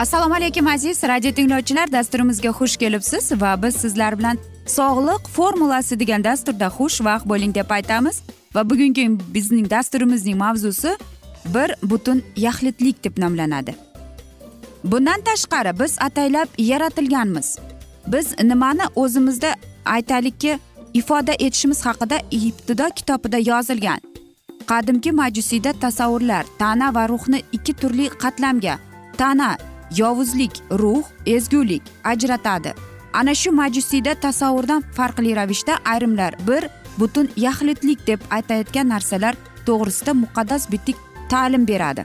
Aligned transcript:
assalomu 0.00 0.34
alaykum 0.34 0.66
aziz 0.66 1.02
radio 1.02 1.32
tinglovchilar. 1.32 1.92
Dasturimizga 1.92 2.48
xush 2.48 2.76
kelibsiz 2.76 3.32
va 3.32 3.62
biz 3.62 3.76
sizlar 3.76 4.18
bilan 4.18 4.38
sog'liq 4.66 5.28
formulasi 5.36 6.00
degan 6.00 6.24
dasturda 6.24 6.66
xushvaqt 6.78 7.28
bo'ling 7.28 7.54
deb 7.54 7.70
aytamiz. 7.70 8.22
Va 8.54 8.70
bugungi 8.70 9.04
bizning 9.34 9.70
dasturimizning 9.70 10.38
mavzusi 10.38 10.96
bir 11.54 11.74
butun 11.82 12.22
yaxlitlik 12.36 13.04
deb 13.04 13.18
nomlanadi. 13.18 13.74
Bundan 14.84 15.20
tashqari 15.20 15.80
biz 15.80 15.96
ataylab 16.00 16.48
yaratilganmiz. 16.58 17.58
Biz 18.06 18.26
nimani 18.42 18.86
o'zimizda 18.96 19.54
aytaylikki 19.84 20.58
ifoda 20.94 21.32
etishimiz 21.32 21.86
haqida 21.86 22.18
ibtido 22.30 22.86
kitobida 22.96 23.38
yozilgan. 23.38 24.00
Qadimgi 24.66 25.12
majusiyda 25.12 25.72
tasavvurlar 25.72 26.44
tana 26.58 26.94
va 26.94 27.08
ruhni 27.08 27.42
ikki 27.52 27.72
turli 27.72 28.08
qatlamga 28.08 28.78
tana 29.18 29.56
yovuzlik 29.96 30.52
ruh 30.70 31.04
ezgulik 31.26 31.82
ajratadi. 32.04 32.74
Ana 33.12 33.34
shu 33.34 33.52
majusiyda 33.52 34.14
tasavvurdan 34.14 34.84
farqli 34.96 35.36
ravishda 35.36 35.78
ayrimlar 35.84 36.34
bir 36.48 36.68
butun 36.98 37.28
yaxlitlik 37.36 38.06
deb 38.06 38.20
aytayotgan 38.30 38.88
narsalar 38.88 39.34
to'g'risida 39.66 40.12
muqaddas 40.14 40.70
bitik 40.72 40.96
ta'lim 41.28 41.68
beradi. 41.68 42.04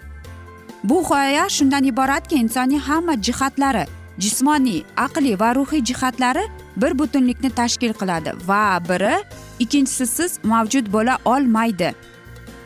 Bu 0.83 1.03
g'oya 1.09 1.49
shundan 1.49 1.83
iboratki 1.83 2.35
insonning 2.35 2.81
hamma 2.87 3.13
jihatlari 3.27 3.85
jismoniy 4.19 4.83
aqliy 4.97 5.39
va 5.39 5.55
ruhiy 5.55 5.83
jihatlari 5.89 6.43
bir 6.77 6.99
butunlikni 6.99 7.49
tashkil 7.49 7.93
qiladi 7.99 8.31
va 8.47 8.79
biri 8.89 9.15
ikkinchisisiz 9.59 10.39
mavjud 10.43 10.85
bo'la 10.95 11.17
olmaydi. 11.25 11.95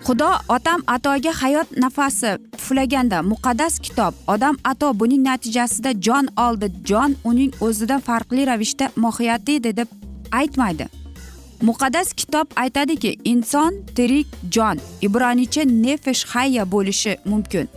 Xudo 0.06 0.30
otam 0.56 0.82
atoga 0.88 1.32
hayot 1.42 1.68
nafasi 1.78 2.32
puflaganda 2.52 3.18
muqaddas 3.32 3.80
kitob. 3.80 4.14
Odam 4.28 4.56
ato 4.64 4.94
buning 5.00 5.24
natijasida 5.24 5.92
jon 6.06 6.28
oldi. 6.46 6.68
Jon 6.86 7.16
uning 7.24 7.52
o'zidan 7.62 8.02
farqli 8.08 8.46
ravishda 8.48 8.86
mohiyati 8.96 9.56
edi 9.60 9.78
deb 9.78 9.88
aytmaydi. 10.32 10.86
Muqaddas 11.62 12.14
kitob 12.14 12.48
aytadiki 12.56 13.12
inson 13.24 13.74
tirik 13.96 14.28
jon 14.52 14.78
ibronicha 15.02 15.64
nefesh 15.66 16.24
hayya 16.34 16.72
bo'lishi 16.72 17.18
mumkin. 17.26 17.68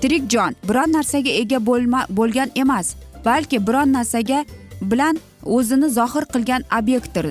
Tirik 0.00 0.30
jon 0.32 0.52
biron 0.68 0.92
narsaga 0.92 1.30
ega 1.42 1.58
bo'lma 1.66 2.06
bo'lgan 2.08 2.50
emas 2.54 2.94
balki 3.24 3.66
biron 3.66 3.92
narsaga 3.92 4.44
bilan 4.80 5.16
o'zini 5.44 5.88
zohir 5.98 6.24
qilgan 6.32 6.62
obyektdir. 6.78 7.26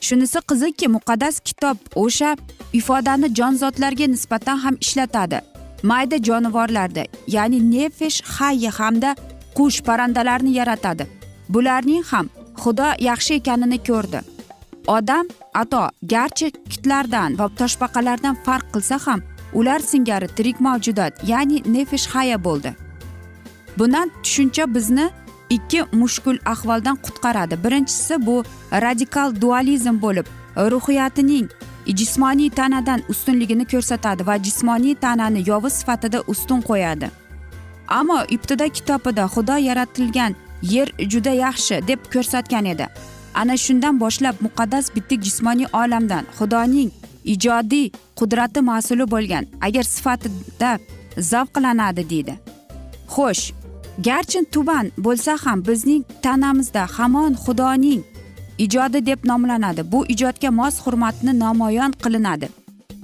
Shunisi 0.00 0.38
qiziqki 0.48 0.86
muqaddas 0.96 1.40
kitob 1.40 1.76
o'sha 1.94 2.36
ifodani 2.72 3.34
jonzotlarga 3.34 4.06
nisbatan 4.06 4.56
ham 4.56 4.74
ishlatadi. 4.80 5.40
Mayda 5.82 6.16
jonivorlarda 6.28 7.04
ya'ni 7.26 7.58
nefesh 7.70 8.22
hayya 8.22 8.70
hamda 8.78 9.16
qush 9.56 9.82
parrandalarni 9.86 10.52
yaratadi. 10.60 11.06
Bularning 11.48 12.04
ham 12.10 12.26
xudo 12.62 12.88
yaxshi 13.08 13.34
ekanini 13.34 13.78
ko'rdi. 13.88 14.20
Odam 14.96 15.26
ato 15.54 15.82
garchi 16.12 16.50
kitlardan 16.72 17.38
va 17.38 17.46
toshbaqalardan 17.60 18.34
farq 18.46 18.66
qilsa 18.74 18.96
ham 19.06 19.20
ular 19.58 19.78
singari 19.78 20.28
tirik 20.36 20.60
mavjudot 20.60 21.12
ya'ni 21.32 21.62
nefesh 21.74 22.06
haya 22.14 22.44
bo'ldi. 22.44 22.70
Bundan 23.78 24.10
tushuncha 24.22 24.74
bizni 24.74 25.06
ikki 25.50 25.84
mushkul 25.92 26.38
ahvoldan 26.46 26.96
qutqaradi. 26.96 27.64
Birinchisi 27.64 28.26
bu 28.26 28.44
radikal 28.72 29.40
dualizm 29.40 30.02
bo'lib 30.02 30.26
ruhiyatining 30.56 31.48
jismoniy 31.86 32.50
tanadan 32.50 33.02
ustunligini 33.08 33.64
ko'rsatadi 33.64 34.26
va 34.26 34.36
jismoniy 34.42 34.94
tanani 34.94 35.42
yovuz 35.46 35.72
sifatida 35.72 36.22
ustun 36.26 36.60
qo'yadi. 36.60 37.10
Ammo 37.88 38.18
ibtido 38.28 38.68
kitobida 38.68 39.24
xudo 39.34 39.56
yaratilgan 39.68 40.34
yer 40.62 40.88
juda 41.12 41.30
yaxshi 41.30 41.88
deb 41.88 42.00
ko'rsatgan 42.12 42.64
edi. 42.64 42.86
Ana 43.34 43.56
shundan 43.56 44.00
boshlab 44.00 44.34
muqaddas 44.40 44.94
bitik 44.96 45.22
jismoniy 45.22 45.66
olamdan 45.72 46.24
xudoning 46.38 46.90
ijodiy 47.24 47.90
qudrati 48.16 48.60
mas'uli 48.60 49.10
bo'lgan. 49.10 49.44
Agar 49.60 49.82
sifatida 49.82 50.78
zavqlanadi 51.18 52.10
deydi. 52.10 52.34
Xo'sh 53.14 53.52
garchi 53.98 54.44
tuban 54.44 54.90
bo'lsa 54.98 55.36
ham 55.44 55.66
bizning 55.66 56.04
tanamizda 56.22 56.86
hamon 56.86 57.32
xudoning 57.34 58.02
ijodi 58.58 59.06
deb 59.06 59.18
nomlanadi. 59.24 59.92
Bu 59.92 60.06
ijodga 60.06 60.50
mos 60.50 60.80
hurmatni 60.80 61.38
namoyon 61.38 61.92
qilinadi. 61.92 62.48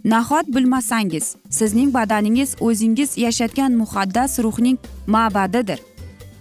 Nahot 0.04 0.46
bilmasangiz 0.54 1.36
sizning 1.50 1.94
badaningiz 1.94 2.56
o'zingiz 2.60 3.18
yashatgan 3.18 3.72
muqaddas 3.72 4.38
ruhning 4.42 4.78
ma'badidir. 5.06 5.78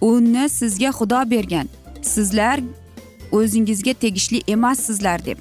Uni 0.00 0.48
sizga 0.48 0.90
xudo 0.98 1.30
bergan. 1.30 1.68
Sizlar 2.02 2.60
o'zingizga 3.32 3.92
tegishli 3.92 4.42
emassizlar 4.48 5.24
deb. 5.24 5.38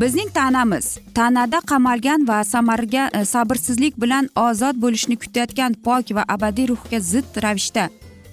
Bizning 0.00 0.30
tanamiz 0.34 0.98
tanada 1.14 1.60
qamalgan 1.60 2.28
va 2.28 2.44
samarga 2.44 3.10
e, 3.14 3.24
sabrsizlik 3.24 4.00
bilan 4.02 4.28
ozod 4.36 4.76
bo'lishni 4.82 5.16
kutayotgan 5.16 5.72
pok 5.84 6.04
va 6.16 6.24
abadiy 6.28 6.68
ruhga 6.68 7.00
zid 7.00 7.24
ravishda 7.42 7.90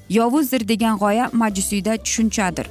yovuzdir 0.10 0.68
degan 0.68 0.98
g'oya 0.98 1.30
majusiyda 1.34 1.98
tushunchadir. 1.98 2.68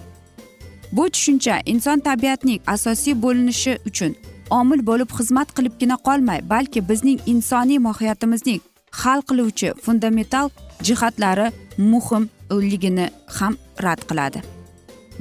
Bu 0.92 1.10
tushuncha 1.10 1.60
inson 1.66 1.98
tabiatining 2.00 2.60
asosiy 2.66 3.14
bo'linishi 3.22 3.78
uchun 3.86 4.12
omil 4.50 4.86
bo'lib 4.86 5.10
xizmat 5.18 5.48
qilibgina 5.56 5.96
qolmay 6.06 6.40
balki 6.50 6.88
bizning 6.88 7.18
insoniy 7.26 7.78
mohiyatimizning 7.78 8.60
hal 8.90 9.20
qiluvchi 9.28 9.72
fundamental 9.84 10.50
jihatlari 10.82 11.46
muhimligini 11.78 13.10
ham 13.26 13.56
rad 13.82 14.00
qiladi. 14.08 14.42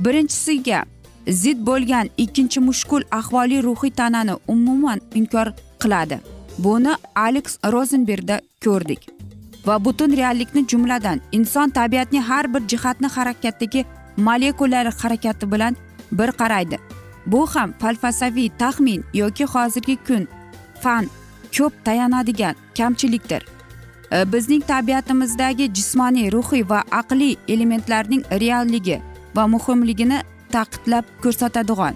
Birinchisiga 0.04 0.86
zid 1.28 1.60
bo'lgan 1.70 2.10
ikkinchi 2.18 2.60
mushkul 2.60 3.04
ahvoliy 3.12 3.62
ruhiy 3.68 3.92
tanani 4.00 4.36
umuman 4.48 5.00
inkor 5.16 5.48
qiladi. 5.82 6.18
Buni 6.58 6.94
aleks 7.16 7.58
rozenbergda 7.74 8.42
ko'rdik. 8.64 9.17
Va 9.68 9.86
butun 9.86 10.18
reallikni 10.18 10.64
jumladan 10.68 11.22
inson 11.32 11.70
tabiatning 11.70 12.24
har 12.24 12.54
bir 12.54 12.68
jihatni 12.68 13.08
harakatdagi 13.08 13.86
molekulalar 14.18 14.94
harakati 15.02 15.52
bilan 15.52 15.76
bir 16.12 16.32
qaraydi. 16.32 16.78
Bu 17.26 17.48
ham 17.48 17.74
falsafiy 17.80 18.50
taxmin 18.60 19.04
yoki 19.14 19.46
hozirgi 19.46 19.98
kun 20.08 20.28
fan 20.82 21.06
ko'p 21.58 21.74
tayanadigan 21.86 22.56
kamchilikdir. 22.78 23.42
E, 24.12 24.32
bizning 24.34 24.64
tabiatimizdagi 24.68 25.74
jismoniy 25.74 26.32
ruhiy 26.32 26.70
va 26.70 26.84
aqliy 26.92 27.36
elementlarning 27.48 28.24
realligi 28.32 29.02
va 29.36 29.48
muhimligini 29.48 30.20
ta'kidlab 30.52 31.06
ko'rsatadigan. 31.24 31.96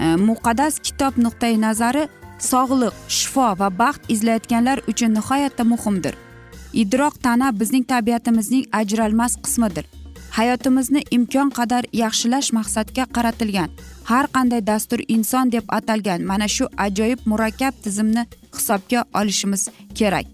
E, 0.00 0.04
muqaddas 0.28 0.78
kitob 0.78 1.12
nuqtai 1.24 1.60
nazari 1.60 2.08
sog'liq 2.38 2.94
shifo 3.08 3.48
va 3.60 3.68
baxt 3.78 4.02
izlayotganlar 4.08 4.78
uchun 4.88 5.14
nihoyatda 5.14 5.64
muhimdir. 5.64 6.14
Idroq 6.72 7.22
tana 7.22 7.60
bizning 7.60 7.84
tabiatimizning 7.84 8.64
ajralmas 8.72 9.36
qismidir. 9.44 9.84
Hayotimizni 10.30 11.02
imkon 11.10 11.50
qadar 11.50 11.84
yaxshilash 11.92 12.52
maqsadga 12.52 13.04
qaratilgan. 13.16 13.70
Har 14.04 14.26
qanday 14.34 14.66
dastur 14.66 15.00
inson 15.08 15.52
deb 15.52 15.64
atalgan 15.68 16.22
mana 16.30 16.48
shu 16.48 16.64
ajoyib 16.76 17.20
murakkab 17.30 17.74
tizimni 17.84 18.26
hisobga 18.56 19.04
olishimiz 19.20 19.68
kerak. 19.94 20.26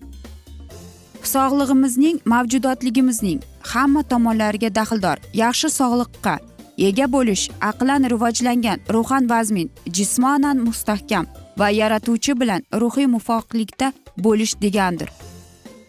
Sog'lig'imizning 1.32 2.16
mavjudotligimizning 2.32 3.40
hamma 3.72 4.02
tomonlariga 4.02 4.70
daxldor 4.78 5.18
yaxshi 5.42 5.68
sog'liqqa 5.78 6.34
ega 6.88 7.06
bo'lish 7.14 7.44
aqlan 7.70 8.02
rivojlangan 8.12 8.78
ruhan 8.94 9.30
vazmin 9.32 9.70
jismonan 9.96 10.58
mustahkam 10.66 11.26
va 11.58 11.68
yaratuvchi 11.80 12.40
bilan 12.40 12.62
ruhiy 12.82 13.06
muvofiqlikda 13.14 13.92
bo'lish 14.18 14.54
degandir. 14.64 15.08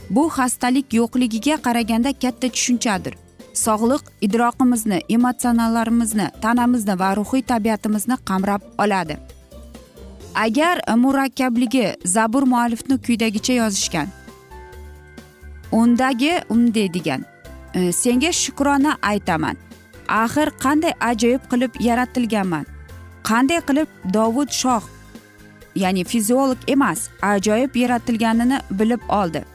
Bu 0.09 0.29
xastalik 0.29 0.93
yo'qligiga 0.93 1.57
qaraganda 1.57 2.13
katta 2.13 2.47
tushunchadir. 2.49 3.13
Sog'liq 3.53 4.03
idroqimizni 4.21 4.99
emotsionallarimizni 5.09 6.27
tanamizni 6.41 6.99
va 6.99 7.15
ruhiy 7.15 7.41
tabiatimizni 7.41 8.15
qamrab 8.29 8.61
oladi. 8.83 9.17
Agar 10.35 10.77
murakkabligi 10.97 11.95
zabur 12.05 12.43
muallifni 12.43 12.97
quyidagicha 13.05 13.53
yozishgan. 13.53 14.07
Undagi 15.71 16.33
um 16.49 16.57
unday 16.57 16.93
degan 16.93 17.25
e, 17.73 17.91
senga 17.91 18.31
shukrona 18.31 18.97
aytaman. 19.01 19.55
Axir 20.07 20.49
qanday 20.63 20.93
ajoyib 20.99 21.43
qilib 21.51 21.71
yaratilganman. 21.79 22.65
Qanday 23.23 23.59
qilib 23.67 23.87
dovud 24.13 24.49
shoh 24.61 24.83
ya'ni 25.75 26.03
fiziolog 26.03 26.57
emas 26.67 27.09
ajoyib 27.21 27.75
yaratilganini 27.75 28.59
bilib 28.71 29.01
oldi. 29.09 29.54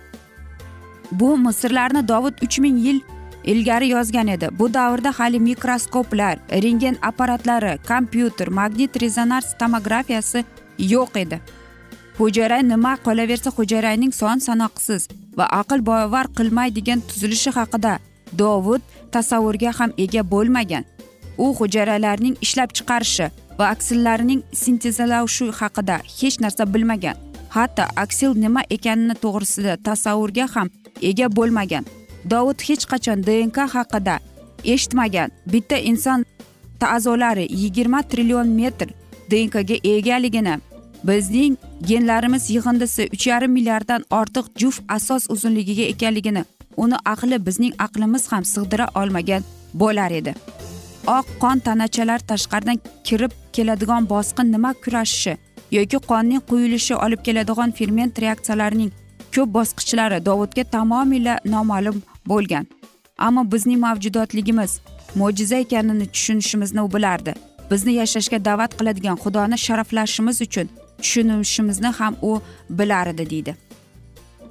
Bu 1.13 1.39
misrlarni 1.39 2.09
dovud 2.09 2.43
uch 2.43 2.59
ming 2.59 2.79
yil 2.87 3.01
ilgari 3.45 3.89
yozgan 3.89 4.29
edi. 4.29 4.49
Bu 4.59 4.75
davrda 4.75 5.13
hali 5.19 5.41
mikroskoplar 5.41 6.39
rentgen 6.53 6.97
apparatlari 7.03 7.79
kompyuter 7.89 8.49
magnit 8.49 9.03
rezonans 9.03 9.55
tomografiyasi 9.59 10.45
yo'q 10.79 11.17
edi. 11.17 11.41
Hujayra 12.19 12.59
nima 12.63 12.97
qolaversa 13.05 13.51
hujayrayning 13.57 14.13
son 14.13 14.39
sanoqsiz 14.39 15.09
va 15.39 15.47
aql 15.61 15.81
bovar 15.87 16.27
qilmaydigan 16.39 17.01
tuzilishi 17.09 17.51
haqida 17.51 17.99
dovud 18.39 18.83
tasavvurga 19.13 19.73
ham 19.79 19.91
ega 19.99 20.23
bo'lmagan. 20.33 20.85
U 21.39 21.55
hujayralarning 21.59 22.37
ishlab 22.45 22.71
chiqarishi 22.77 23.31
va 23.59 23.67
aksillarning 23.75 24.43
sintezlashi 24.63 25.51
haqida 25.61 25.97
hech 26.19 26.37
narsa 26.45 26.65
bilmagan. 26.75 27.17
Hatto 27.57 27.85
aksil 28.05 28.37
nima 28.43 28.63
ekanini 28.77 29.15
to'g'risida 29.23 29.73
tasavvurga 29.87 30.47
ham 30.55 30.69
ega 31.03 31.37
bo'lmagan. 31.37 31.85
Dovud 32.31 32.61
hech 32.69 32.85
qachon 32.93 33.23
dnk 33.27 33.59
haqida 33.75 34.19
eshitmagan. 34.65 35.31
Bitta 35.53 35.77
inson 35.77 36.25
a'zolari 36.81 37.47
yigirma 37.63 38.03
trillion 38.03 38.49
metr 38.49 38.89
dnkga 39.31 39.77
egaligini 39.85 40.55
bizning 41.05 41.57
genlarimiz 41.89 42.51
yig'indisi 42.51 43.09
uch 43.15 43.27
yarim 43.27 43.53
milliarddan 43.53 44.05
ortiq 44.11 44.47
juft 44.61 44.83
asos 44.89 45.27
uzunligiga 45.35 45.83
ekanligini 45.83 46.45
uni 46.77 46.97
aqli 47.13 47.47
bizning 47.47 47.75
aqlimiz 47.87 48.33
ham 48.33 48.45
sig'dira 48.45 48.87
olmagan 48.95 49.43
bo'lar 49.75 50.11
edi. 50.11 50.35
Oq 51.07 51.27
qon 51.43 51.59
tanachalar 51.67 52.21
tashqaridan 52.31 52.79
kirib 53.05 53.33
keladigan 53.53 54.09
bosqin 54.13 54.53
nima 54.53 54.73
kurashishi 54.85 55.37
yoki 55.79 55.99
qonning 56.11 56.43
quyilishi 56.51 56.95
olib 57.05 57.21
keladigan 57.27 57.71
ferment 57.79 58.21
reaksiyalarining 58.25 58.91
ko'p 59.35 59.49
bosqichlari 59.57 60.19
dovudga 60.29 60.65
tamomila 60.65 61.39
noma'lum 61.45 62.03
bo'lgan. 62.27 62.67
Ammo 63.19 63.53
bizning 63.53 63.81
mavjudotligimiz 63.87 64.81
mo'jiza 65.15 65.57
ekanini 65.57 66.07
tushunishimizni 66.07 66.81
u 66.83 66.93
bilardi. 66.95 67.35
Bizni 67.71 67.93
yashashga 67.93 68.39
da'vat 68.45 68.73
qiladigan 68.79 69.17
xudoni 69.23 69.59
sharaflashimiz 69.67 70.41
uchun 70.47 70.69
tushunishimizni 71.03 71.91
ham 71.99 72.17
u 72.23 72.41
bilar 72.71 73.07
edi 73.07 73.31
deydi. 73.31 73.57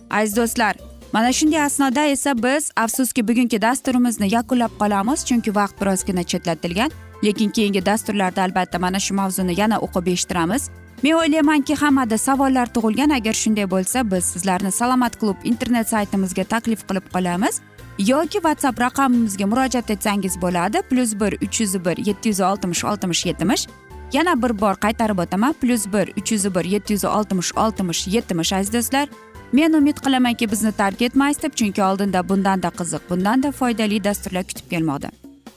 Aziz 0.09 0.35
do'stlar 0.37 0.75
mana 1.13 1.33
shunday 1.33 1.61
asnoda 1.61 2.05
esa 2.05 2.43
biz 2.43 2.71
afsuski 2.75 3.27
bugungi 3.27 3.61
dasturimizni 3.61 4.33
yakunlab 4.35 4.73
qolamiz 4.81 5.25
chunki 5.25 5.55
vaqt 5.55 5.81
birozgina 5.81 6.23
chetlatilgan. 6.23 6.91
Lekin 7.23 7.49
keyingi 7.49 7.85
dasturlarda 7.85 8.41
albatta 8.43 8.79
mana 8.79 8.99
shu 8.99 9.13
mavzuni 9.13 9.59
yana 9.61 9.77
o'qib 9.85 10.05
eshittiramiz. 10.13 10.69
Men 11.03 11.13
o'ylaymanki 11.13 11.75
hammada 11.75 12.17
savollar 12.17 12.67
tug'ilgan. 12.75 13.09
Agar 13.09 13.33
shunday 13.33 13.67
bo'lsa 13.71 14.11
biz 14.11 14.25
sizlarni 14.25 14.71
salomat 14.71 15.19
klub 15.19 15.37
internet 15.43 15.89
saytimizga 15.89 16.43
taklif 16.43 16.87
qilib 16.87 17.05
qolamiz. 17.13 17.61
Yoki 17.99 18.39
whatsapp 18.45 18.79
raqamimizga 18.79 19.45
murojaat 19.45 19.89
etsangiz 19.89 20.41
bo'ladi. 20.41 20.81
Plyus 20.89 21.13
bir 21.21 21.33
uch 21.45 21.61
yuz 21.61 21.85
bir 21.85 21.97
yetti 22.07 22.29
yuz 22.29 22.39
oltmish 22.39 22.83
oltmish 22.83 23.25
yetmish. 23.25 23.67
Yana 24.13 24.33
bir 24.43 24.61
bor 24.61 24.75
qaytarib 24.85 25.19
o'taman. 25.23 25.53
Plyus 25.53 25.85
bir 25.93 26.13
uch 26.19 26.31
yuz 26.31 26.55
bir 26.55 26.65
yetti 26.65 26.93
yuz 26.93 27.05
oltmish 27.05 27.51
oltmish 27.55 28.07
yetmish 28.07 28.53
aziz 28.53 28.73
do'stlar. 28.73 29.07
Men 29.51 29.73
umid 29.73 29.97
qilamanki 29.97 30.51
bizni 30.51 30.71
tark 30.71 31.01
etmaysiz 31.01 31.43
deb 31.43 31.53
chunki 31.53 31.83
oldinda 31.83 32.29
bundanda 32.29 32.69
qiziq 32.79 33.09
bundanda 33.09 33.51
foydali 33.51 34.03
dasturlar 34.03 34.43
kutib 34.43 34.69
kelmoqda. 34.69 35.09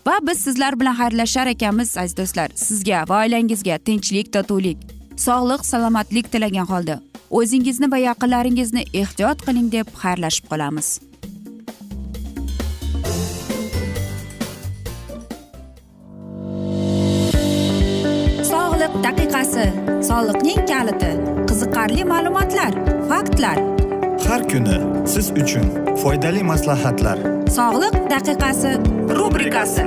Va 0.06 0.18
biz 0.22 0.38
sizlar 0.38 0.80
bilan 0.80 0.94
xayrlashar 0.94 1.46
ekanmiz 1.46 1.98
aziz 1.98 2.16
do'stlar. 2.16 2.50
Sizga 2.54 3.04
va 3.08 3.20
oilangizga 3.24 3.78
tinchlik 3.78 4.32
totuvlik. 4.32 5.01
Sog'lik 5.22 5.62
salomatlik 5.72 6.26
tilagan 6.32 6.66
holda 6.72 6.96
o'zingizni 7.38 7.88
va 7.92 7.98
yaqinlaringizni 8.08 8.82
ehtiyot 9.00 9.44
qiling 9.46 9.68
deb 9.74 9.86
xayrlashib 10.02 10.48
qolamiz. 10.52 10.88
Sog'liq 18.50 18.94
daqiqasi 19.06 19.66
soliqning 20.10 20.60
kaliti 20.72 21.12
qiziqarli 21.48 22.04
ma'lumotlar 22.12 22.72
faktlar. 23.10 23.58
Har 24.28 24.42
kuni 24.52 24.78
siz 25.14 25.26
uchun 25.42 25.66
foydali 26.02 26.42
maslahatlar. 26.52 27.18
Sog'liq 27.58 27.96
daqiqasi 28.14 28.72
rubrikasi 29.18 29.86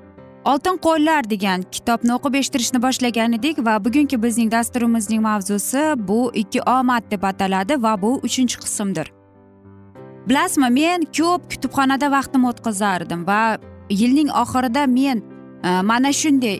oltin 0.45 0.77
qo'llar 0.81 1.29
degan 1.29 1.63
kitobni 1.71 2.13
o'qib 2.15 2.35
eshittirishni 2.39 2.81
boshlagan 2.85 3.37
edik 3.37 3.59
va 3.65 3.75
bugungi 3.85 4.17
bizning 4.23 4.51
dasturimizning 4.51 5.21
mavzusi 5.21 5.83
bu 6.07 6.19
ikki 6.41 6.61
omad 6.77 7.11
deb 7.11 7.23
ataladi 7.31 7.77
va 7.83 7.93
bu 8.01 8.11
uchinchi 8.29 8.57
qismdir. 8.63 9.11
Bilasizmi 10.29 10.69
men 10.79 11.05
ko'p 11.17 11.45
kutubxonada 11.51 12.11
vaqtimni 12.15 12.49
o'tkazardim 12.51 13.27
va 13.27 13.41
yilning 13.89 14.29
oxirida 14.43 14.87
men 14.97 15.23
e, 15.63 15.81
mana 15.91 16.13
shunday 16.21 16.59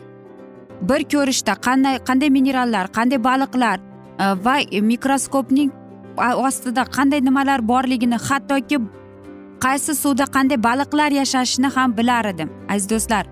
bir 0.88 1.02
ko'rishda 1.12 1.58
qanday 1.66 1.98
qanday 2.08 2.30
minerallar 2.38 2.86
qanday 2.98 3.24
baliqlar 3.28 3.78
e, 3.78 4.24
va 4.46 4.56
mikroskopning 4.92 5.70
ostida 6.46 6.82
qanday 6.96 7.20
nimalar 7.28 7.68
borligini 7.72 8.18
hattoki 8.28 8.78
qaysi 9.64 9.92
suvda 10.02 10.24
qanday 10.36 10.58
baliqlar 10.68 11.10
yashashini 11.20 11.68
ham 11.76 11.96
bilar 11.98 12.24
edim 12.34 12.48
aziz 12.68 12.90
do'stlar. 12.90 13.31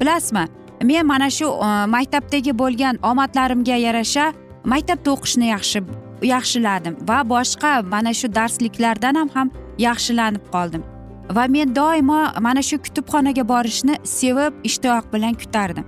Bilasizmi 0.00 0.44
men 0.82 1.06
mana 1.06 1.30
shu 1.30 1.46
e, 1.46 1.70
maktabdagi 1.96 2.52
bo'lgan 2.62 2.98
omadlarimga 3.10 3.76
yarasha 3.86 4.32
maktabda 4.72 5.10
o'qishni 5.14 5.46
yaxshi 5.54 5.80
yaxshiladim 6.22 6.94
va 7.08 7.18
boshqa 7.32 7.72
mana 7.94 8.12
shu 8.20 8.28
darsliklardan 8.38 9.14
ham 9.20 9.28
ham 9.34 9.50
yaxshilanib 9.78 10.44
qoldim. 10.54 10.82
Va 11.36 11.44
men 11.48 11.74
doimo 11.74 12.20
mana 12.40 12.62
shu 12.62 12.76
kutubxonaga 12.86 13.44
borishni 13.52 13.94
sevib 14.04 14.52
ishtiyoq 14.68 15.12
bilan 15.14 15.34
kutardim. 15.42 15.86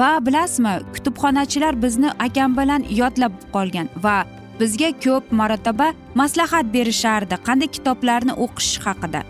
Va 0.00 0.10
bilasizmi 0.26 0.74
kutubxonachilar 0.94 1.82
bizni 1.82 2.10
akam 2.26 2.56
bilan 2.60 2.86
yodlab 3.00 3.32
qolgan 3.54 3.88
va 4.04 4.16
bizga 4.60 4.90
ko'p 5.04 5.32
marotaba 5.40 5.92
maslahat 6.20 6.66
berishardi 6.76 7.36
qanday 7.46 7.68
kitoblarni 7.76 8.32
o'qish 8.44 8.72
haqida. 8.86 9.20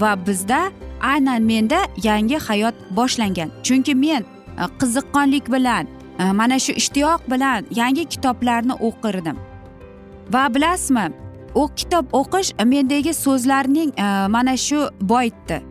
Va 0.00 0.12
bizda 0.26 0.60
aynan 1.00 1.42
menda 1.42 1.80
yangi 2.02 2.38
hayot 2.38 2.74
boshlangan. 2.96 3.50
Chunki 3.62 3.94
men 3.94 4.22
e, 4.58 4.64
qiziqqonlik 4.80 5.52
bilan 5.52 5.86
e, 6.18 6.32
mana 6.32 6.58
shu 6.58 6.72
ishtiyoq 6.72 7.20
bilan 7.30 7.64
yangi 7.70 8.04
kitoblarni 8.04 8.72
o'qirdim. 8.72 9.36
Va 10.32 10.54
bilasizmi 10.54 11.12
u 11.54 11.68
kitob 11.76 12.06
o'qish 12.12 12.50
mendagi 12.64 13.14
so'zlarning 13.14 13.90
e, 13.98 14.28
mana 14.28 14.56
shu 14.56 14.88
boyitdi. 15.00 15.62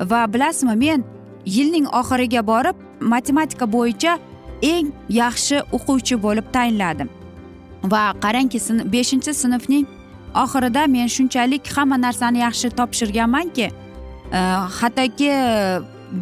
Va 0.00 0.32
bilasizmi 0.32 0.76
men 0.76 1.04
yilning 1.46 1.86
oxiriga 1.86 2.46
borib 2.46 2.76
matematika 3.00 3.72
bo'yicha 3.72 4.18
eng 4.62 4.92
yaxshi 5.08 5.62
o'quvchi 5.76 6.22
bo'lib 6.22 6.46
tayinladim. 6.52 7.08
Va 7.84 8.02
qarangki 8.24 8.58
beshinchi 8.92 9.34
sinfning 9.34 9.86
oxirida 10.34 10.86
men 10.86 11.08
shunchalik 11.08 11.66
hamma 11.76 11.96
narsani 11.96 12.38
yaxshi 12.38 12.70
topshirganmanki 12.78 13.66
e, 13.70 14.40
hattoki 14.78 15.30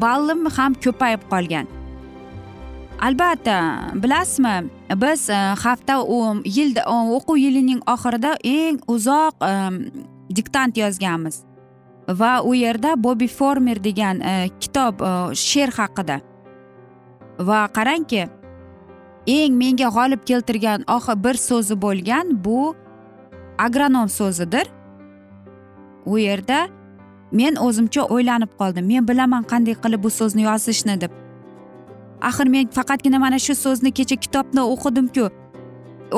ballim 0.02 0.46
ham 0.56 0.74
ko'payib 0.84 1.26
qolgan. 1.32 1.66
Albatta 3.00 3.58
bilasizmi 3.94 4.70
biz 5.02 5.30
e, 5.30 5.34
hafta 5.64 5.98
yil 6.44 6.72
o'quv 6.86 7.36
yilining 7.36 7.82
oxirida 7.94 8.36
eng 8.44 8.80
uzoq 8.88 9.34
e, 9.50 9.52
diktant 10.36 10.76
yozganmiz. 10.76 11.44
Va 12.08 12.40
u 12.42 12.54
yerda 12.54 12.96
bobi 12.96 13.28
former 13.28 13.76
degan 13.84 14.22
kitob 14.60 15.02
she'r 15.36 15.72
haqida. 15.76 16.20
Va 17.38 17.66
qarangki 17.68 18.22
eng 19.28 19.56
menga 19.60 19.90
g'olib 19.92 20.22
keltirgan 20.24 20.86
oxir 20.88 21.16
bir 21.24 21.36
so'zi 21.48 21.76
bo'lgan 21.82 22.32
bu 22.44 22.74
agronom 23.58 24.08
so'zidir. 24.08 24.66
U 26.06 26.18
yerda 26.18 26.68
men 27.32 27.56
o'zimcha 27.56 28.02
o'ylanib 28.14 28.52
qoldim. 28.60 28.86
Men 28.86 29.08
bilaman 29.08 29.42
qanday 29.52 29.74
qilib 29.82 30.02
bu 30.02 30.10
so'zni 30.10 30.42
yozishni 30.42 31.00
deb. 31.00 31.12
Axir 32.28 32.46
men 32.54 32.66
faqatgina 32.78 33.18
mana 33.18 33.38
shu 33.38 33.54
so'zni 33.64 33.92
kecha 33.98 34.16
kitobni 34.24 34.62
o'qidimku. 34.74 35.26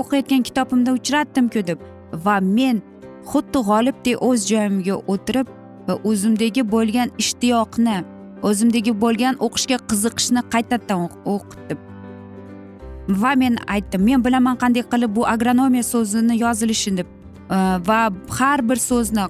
O'qiyotgan 0.01 0.43
kitobimda 0.49 0.91
uchratdimku 0.99 1.67
deb 1.67 1.79
va 2.25 2.37
men 2.41 2.83
xuddi 3.31 3.61
g'olibdek 3.69 4.23
o'z 4.29 4.47
joyimga 4.51 4.97
o'tirib 5.13 5.47
va 5.89 5.95
o'zimdagi 6.11 6.63
bo'lgan 6.75 7.09
ishtiyoqni 7.23 7.99
o'zimdagi 8.49 8.93
bo'lgan 9.03 9.35
o'qishga 9.47 9.79
qiziqishni 9.91 10.43
qaytadan 10.53 11.09
o'qitdim. 11.35 11.79
Va 13.23 13.33
men 13.43 13.55
aytdim 13.75 14.05
men 14.09 14.25
bilaman 14.27 14.57
qanday 14.63 14.85
qilib 14.93 15.17
bu 15.17 15.23
agronomiya 15.35 15.85
so'zini 15.93 16.35
yozilishini 16.45 16.97
deb. 17.01 17.20
Э, 17.51 17.79
va 17.87 18.11
har 18.39 18.69
bir 18.69 18.77
so'zni 18.77 19.27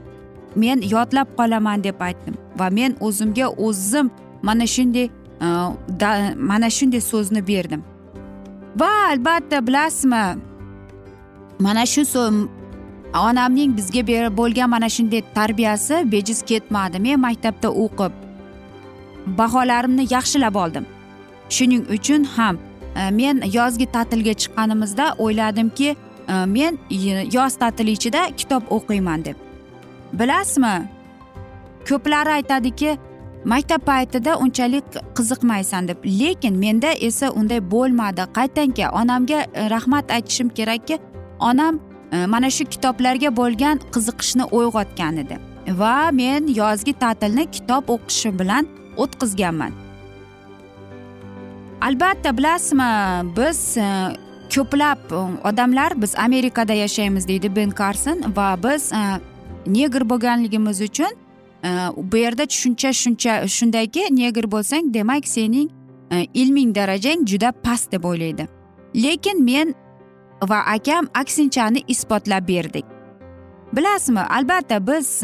men 0.56 0.82
yodlab 0.94 1.28
qolaman 1.38 1.84
deb 1.84 2.00
aytdim. 2.00 2.34
Va 2.58 2.68
men 2.70 2.96
o'zimga 3.00 3.46
o'zim 3.66 4.10
mana 4.42 4.66
shunday 4.66 5.08
e, 5.44 5.46
mana 6.36 6.70
shunday 6.70 7.00
so'zni 7.00 7.46
berdim. 7.46 7.82
Va 8.80 8.90
albatta 9.12 9.66
bilasizmi 9.66 10.24
mana 11.58 11.86
shu 11.86 12.02
onamning 13.28 13.76
bizga 13.76 14.06
berib 14.06 14.36
bo'lgan 14.36 14.70
mana 14.70 14.88
shunday 14.88 15.22
tarbiyasi 15.34 16.12
bejiz 16.12 16.42
ketmadi. 16.42 17.00
Men 17.00 17.20
maktabda 17.20 17.68
o'qib 17.84 18.12
baholarimni 19.38 20.04
yaxshilab 20.14 20.54
oldim. 20.54 20.86
Shuning 21.48 21.82
uchun 21.96 22.24
ham 22.24 22.58
e, 22.96 23.10
men 23.10 23.42
yozgi 23.58 23.86
ta'tilga 23.96 24.34
chiqqanimizda 24.42 25.14
o'yladimki 25.18 25.96
Э, 26.30 26.46
men 26.46 26.78
yoz 27.32 27.56
ta'tili 27.58 27.90
ichida 27.98 28.22
kitob 28.36 28.62
o'qiyman 28.70 29.24
deb. 29.24 29.36
Bilasizmi? 30.12 30.74
Ko'plari 31.88 32.30
aytadiki 32.38 32.98
maktab 33.44 33.82
paytida 33.86 34.36
unchalik 34.38 34.84
qiziqmaysan 35.16 35.88
deb. 35.88 36.04
Lekin 36.04 36.56
menda 36.56 36.92
esa 37.08 37.30
unday 37.30 37.60
bo'lmadi. 37.70 38.22
Qaytanki 38.38 38.88
onamga 38.88 39.40
e, 39.54 39.70
rahmat 39.70 40.10
aytishim 40.10 40.48
kerakki 40.48 40.98
onam 41.40 41.80
e, 42.12 42.26
mana 42.26 42.50
shu 42.50 42.64
kitoblarga 42.64 43.36
bo'lgan 43.36 43.80
qiziqishni 43.94 44.44
uyg'otgan 44.58 45.22
edi. 45.24 45.38
Va 45.80 46.10
men 46.12 46.48
yozgi 46.62 46.92
ta'tilni 46.92 47.50
kitob 47.50 47.88
o'qishim 47.94 48.38
bilan 48.38 48.68
o'tkazganman. 48.96 49.72
Albatta 51.80 52.36
bilasizmi 52.38 52.90
biz 53.36 53.76
e, 53.76 53.86
ko'plab 54.54 54.98
odamlar 55.44 56.02
biz 56.02 56.14
amerikada 56.18 56.72
yashaymiz 56.72 57.28
deydi 57.28 57.56
ben 57.56 57.70
karson 57.70 58.18
va 58.36 58.62
biz 58.62 58.92
e, 58.92 59.02
negr 59.66 60.02
bo'lganligimiz 60.10 60.80
uchun 60.80 61.12
e, 61.64 61.70
bu 61.96 62.16
yerda 62.16 62.46
tushuncha 62.46 62.90
shuncha 63.02 63.48
shundayki 63.48 64.02
negr 64.10 64.44
bo'lsang 64.54 64.94
demak 64.94 65.28
sening 65.28 65.70
e, 66.12 66.26
ilming 66.34 66.74
darajang 66.74 67.26
juda 67.26 67.52
past 67.52 67.92
deb 67.92 68.04
o'ylaydi. 68.04 68.48
Lekin 68.94 69.44
men 69.44 69.74
va 70.42 70.60
akam 70.74 71.08
aksinchani 71.14 71.84
isbotlab 71.88 72.48
berdik. 72.48 72.84
Bilasizmi 73.72 74.20
albatta 74.20 74.86
biz 74.86 75.22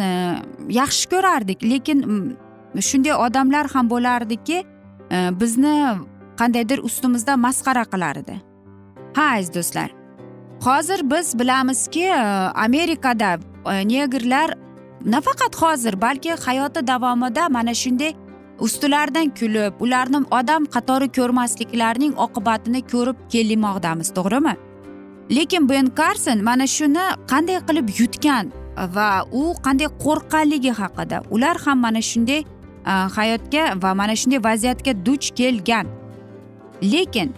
yaxshi 0.69 1.11
ko'rardik 1.11 1.63
lekin 1.71 1.99
shunday 2.81 3.15
odamlar 3.27 3.67
ham 3.75 3.91
bo'lardiki 3.91 4.65
bizni 5.41 5.77
qandaydir 6.41 6.79
ustimizda 6.89 7.37
masxara 7.37 7.85
qilar 7.93 8.17
edi 8.23 8.37
ha 9.17 9.33
aziz 9.37 9.55
do'stlar. 9.55 9.91
Hozir 10.61 11.11
biz 11.11 11.39
bilamizki 11.39 12.01
e, 12.01 12.15
amerikada 12.67 13.39
e, 13.71 13.89
negrlar 13.89 14.51
nafaqat 15.05 15.63
hozir 15.63 16.01
balki 16.01 16.33
hayoti 16.33 16.87
davomida 16.87 17.49
mana 17.49 17.75
shunday 17.75 18.13
ustilardan 18.59 19.29
kulib 19.39 19.73
ularni 19.81 20.21
odam 20.31 20.65
qatori 20.75 21.09
ko'rmasliklarining 21.19 22.15
oqibatini 22.27 22.81
ko'rib 22.93 23.17
kelmoqdamiz 23.33 24.09
to'g'rimi? 24.19 24.55
Lekin 25.37 25.69
ben 25.69 25.87
karson 25.87 26.45
mana 26.49 26.67
shuni 26.67 27.05
qanday 27.31 27.59
qilib 27.69 27.89
yutgan 27.99 28.53
va 28.97 29.09
u 29.33 29.43
qanday 29.67 29.89
qo'rqqanligi 30.05 30.73
haqida 30.81 31.23
ular 31.31 31.57
ham 31.65 31.79
mana 31.87 32.03
shunday 32.11 32.41
e, 32.41 32.93
hayotga 33.17 33.63
va 33.83 33.95
mana 33.95 34.15
shunday 34.21 34.45
vaziyatga 34.49 34.93
duch 35.07 35.27
kelgan. 35.39 35.87
Lekin 36.83 37.29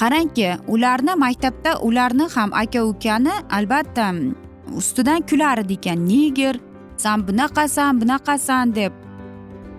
qarangki 0.00 0.48
ularni 0.68 1.14
maktabda 1.24 1.78
ularni 1.88 2.26
ham 2.34 2.50
aka 2.62 2.84
ukani 2.84 3.34
albatta 3.50 4.12
mm, 4.12 4.34
ustidan 4.80 5.20
kular 5.30 5.58
edi 5.64 5.74
ekan 5.78 5.98
niger 6.08 6.56
san 6.96 7.28
bunaqasan 7.28 8.00
bunaqasan 8.00 8.74
deb 8.78 8.92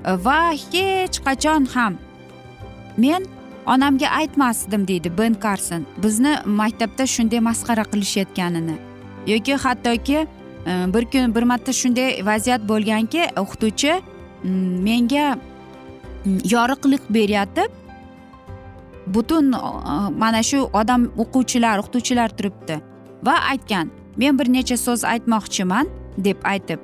e, 0.09 0.11
va 0.25 0.39
hech 0.51 1.17
qachon 1.27 1.65
ham 1.73 1.93
men 2.97 3.21
onamga 3.73 4.07
aytmasdim 4.19 4.87
deydi 4.87 5.09
ben 5.17 5.33
karson 5.45 5.85
bizni 6.03 6.33
maktabda 6.61 7.05
shunday 7.15 7.39
masxara 7.49 7.83
qilishayotganini 7.91 8.75
yoki 9.33 9.53
hattoki 9.63 10.19
e, 10.69 10.73
bir 10.93 11.03
kun 11.11 11.35
bir 11.35 11.43
marta 11.51 11.73
shunday 11.81 12.09
vaziyat 12.29 12.61
bo'lganki 12.71 13.21
o'qituvchi 13.41 13.93
mm, 14.43 14.83
menga 14.87 15.25
mm, 15.35 16.39
yorug'lik 16.53 17.03
beryotib 17.17 17.69
butun 19.13 19.53
e, 19.53 19.59
mana 20.23 20.43
shu 20.49 20.59
odam 20.81 21.01
o'quvchilar 21.23 21.75
o'qituvchilar 21.81 22.29
turibdi 22.37 22.75
va 23.27 23.35
aytgan 23.51 23.91
men 24.17 24.39
bir 24.39 24.47
necha 24.57 24.77
so'z 24.85 25.03
aytmoqchiman 25.13 25.85
deb 26.17 26.37
aytib 26.53 26.79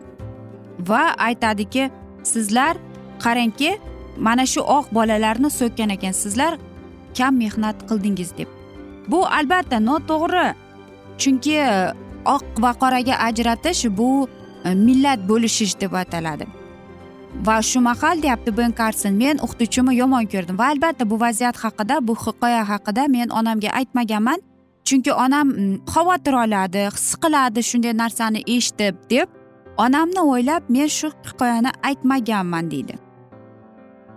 va 0.89 1.03
aytadiki 1.27 1.89
sizlar 2.33 2.77
qarangki 3.23 3.71
mana 4.17 4.45
shu 4.45 4.61
oq 4.77 4.85
bolalarni 4.97 5.49
so'kkan 5.59 5.89
ekansizlar 5.89 6.57
kam 7.17 7.37
mehnat 7.37 7.77
qildingiz 7.89 8.37
deb. 8.37 8.49
Bu 9.07 9.25
albatta 9.25 9.77
noto'g'ri 9.79 10.47
chunki 11.21 11.55
e, 11.57 11.93
oq 12.35 12.45
va 12.63 12.71
qoraga 12.81 13.15
ajratish 13.27 13.85
bu 13.97 14.09
e, 14.65 14.73
millat 14.73 15.19
bo'lishish 15.29 15.79
deb 15.81 15.93
ataladi. 16.03 16.45
Va 17.41 17.61
shu 17.61 17.79
mahal 17.81 18.21
deyapti 18.21 18.57
ben 18.57 18.71
karson 18.71 19.13
men 19.13 19.37
o'qituvchimni 19.45 19.95
yomon 19.95 20.25
ko'rdim 20.33 20.57
va 20.57 20.65
albatta 20.73 21.09
bu 21.09 21.19
vaziyat 21.19 21.57
haqida 21.63 21.95
bu 22.07 22.15
hikoya 22.15 22.63
haqida 22.69 23.07
men 23.07 23.29
onamga 23.29 23.69
aytmaganman. 23.79 24.39
Chunki 24.87 25.11
onam 25.13 25.47
mm, 25.47 25.75
xavotir 25.93 26.33
oladi 26.43 26.89
his 26.95 27.15
qiladi 27.23 27.63
shunday 27.69 27.93
narsani 28.03 28.39
eshitib 28.55 28.95
deb 29.09 29.27
onamni 29.77 30.21
o'ylab 30.31 30.63
men 30.69 30.87
shu 30.97 31.07
hikoyani 31.27 31.71
aytmaganman 31.89 32.71
deydi. 32.71 32.95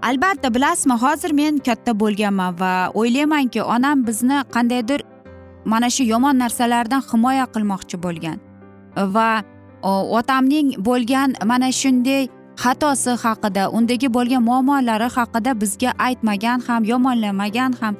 Albatta 0.03 0.55
bilasizmi 0.55 0.95
hozir 1.05 1.33
men 1.33 1.59
katta 1.59 1.93
bo'lganman 2.01 2.61
va 2.61 2.73
o'ylaymanki 2.95 3.63
onam 3.63 4.07
bizni 4.07 4.39
qandaydir 4.55 5.01
mana 5.65 5.91
shu 5.91 6.03
yomon 6.13 6.39
narsalardan 6.39 7.03
himoya 7.11 7.47
qilmoqchi 7.55 7.97
bo'lgan 8.05 8.39
va 9.15 9.29
otamning 10.19 10.69
bo'lgan 10.89 11.35
mana 11.45 11.69
shunday 11.73 12.29
xatosi 12.63 13.13
haqida 13.25 13.63
undagi 13.77 14.09
bo'lgan 14.17 14.43
muammolari 14.49 15.09
haqida 15.17 15.51
bizga 15.63 15.91
aytmagan 16.07 16.59
ham 16.69 16.83
yomonlamagan 16.93 17.73
ham 17.81 17.95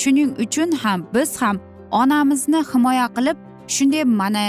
shuning 0.00 0.30
uchun 0.44 0.70
ham 0.82 1.06
biz 1.14 1.30
ham 1.42 1.56
onamizni 2.00 2.60
himoya 2.72 3.06
qilib 3.16 3.36
shunday 3.74 4.04
mana 4.20 4.44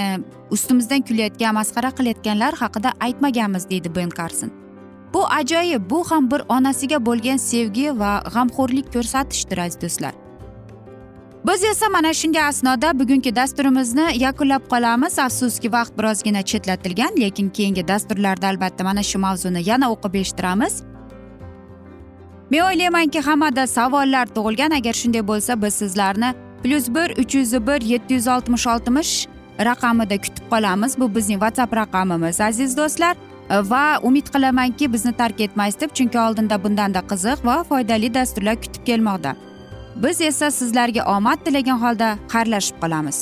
ustimizdan 0.56 1.02
kulayotgan 1.08 1.54
masxara 1.60 1.90
qilayotganlar 1.98 2.54
haqida 2.62 2.90
aytmaganmiz 3.06 3.64
deydi 3.72 3.90
ben 3.96 4.10
karson 4.20 4.52
bu 5.14 5.28
ajoyib 5.28 5.90
bu 5.90 6.04
ham 6.12 6.32
bir 6.32 6.42
onasiga 6.50 7.06
bo'lgan 7.06 7.38
sevgi 7.38 8.00
va 8.00 8.12
g'amxo'rlik 8.34 8.94
ko'rsatishdir 8.94 9.58
aziz 9.66 9.82
do'stlar. 9.82 10.14
Biz 11.48 11.64
esa 11.64 11.90
mana 11.90 12.14
shunday 12.14 12.44
asnoda 12.44 13.00
bugungi 13.00 13.36
dasturimizni 13.36 14.08
yakunlab 14.18 14.64
qolamiz. 14.70 15.20
Afsuski 15.20 15.72
vaqt 15.72 15.98
birozgina 15.98 16.42
chetlatilgan 16.42 17.14
lekin 17.18 17.50
keyingi 17.50 17.88
dasturlarda 17.88 18.48
albatta 18.48 18.84
mana 18.84 19.04
shu 19.04 19.20
mavzuni 19.20 19.70
yana 19.70 19.92
o'qib 19.92 20.16
eshittiramiz. 20.22 20.84
Men 22.52 22.62
o'ylaymanki 22.68 23.20
hammada 23.22 23.68
savollar 23.68 24.26
tug'ilgan. 24.36 24.72
Agar 24.72 24.94
shunday 24.94 25.28
bo'lsa 25.28 25.62
biz 25.62 25.74
sizlarni 25.74 26.34
plyus 26.64 26.90
bir 26.96 27.18
uch 27.22 27.36
yuz 27.36 27.54
bir 27.68 27.82
yetti 27.82 28.14
yuz 28.14 28.28
oltmish 28.28 28.68
oltmish 28.68 29.28
raqamida 29.60 30.18
kutib 30.18 30.46
qolamiz. 30.52 31.00
Bu 31.00 31.16
bizning 31.16 31.40
whatsapp 31.40 31.76
raqamimiz 31.76 32.42
aziz 32.42 32.78
do'stlar. 32.78 33.16
Va 33.50 34.00
umid 34.04 34.28
qilamanki 34.34 34.94
bizni 34.94 35.14
tark 35.14 35.42
etmaysiz 35.42 35.82
deb 35.82 35.92
chunki 35.94 36.20
oldinda 36.20 36.64
bundanda 36.64 37.00
qiziq 37.00 37.46
va 37.46 37.64
foydali 37.64 38.14
dasturlar 38.14 38.56
kutib 38.56 38.86
kelmoqda. 38.86 39.36
Biz 39.96 40.22
esa 40.22 40.52
sizlarga 40.52 41.04
omad 41.16 41.40
tilagan 41.46 41.80
holda 41.84 42.10
xayrlashib 42.34 42.78
qolamiz. 42.84 43.20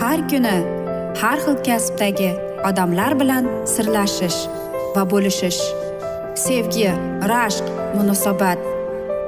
Har 0.00 0.18
kuni 0.30 0.56
har 1.22 1.38
xil 1.44 1.56
kasbdagi 1.68 2.30
odamlar 2.68 3.12
bilan 3.20 3.44
sirlashish 3.74 4.40
va 4.94 5.02
bo'lishish 5.12 5.60
sevgi 6.46 6.90
rashq 7.32 7.66
munosabat 7.96 8.73